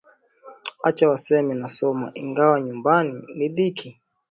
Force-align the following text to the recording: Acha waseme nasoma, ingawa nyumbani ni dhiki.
Acha 0.87 1.05
waseme 1.11 1.53
nasoma, 1.61 2.07
ingawa 2.21 2.55
nyumbani 2.65 3.17
ni 3.37 3.47
dhiki. 3.55 3.89